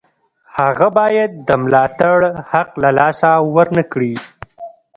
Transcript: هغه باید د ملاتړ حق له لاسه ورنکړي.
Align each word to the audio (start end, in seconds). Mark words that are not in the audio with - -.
هغه 0.57 0.87
باید 0.99 1.31
د 1.47 1.49
ملاتړ 1.63 2.17
حق 2.51 2.69
له 2.83 2.89
لاسه 2.99 3.29
ورنکړي. 3.55 4.13